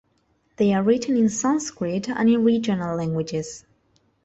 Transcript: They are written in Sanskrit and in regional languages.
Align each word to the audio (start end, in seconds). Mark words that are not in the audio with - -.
They 0.55 0.73
are 0.73 0.81
written 0.81 1.15
in 1.15 1.29
Sanskrit 1.29 2.09
and 2.09 2.27
in 2.27 2.43
regional 2.43 2.97
languages. 2.97 3.65